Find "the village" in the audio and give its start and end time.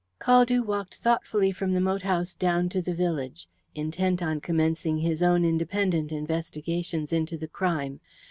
2.81-3.47